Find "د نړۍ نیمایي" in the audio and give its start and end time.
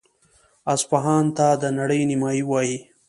1.61-2.43